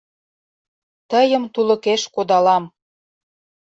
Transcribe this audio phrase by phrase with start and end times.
[1.09, 2.63] Тыйым тулыкеш кодалам.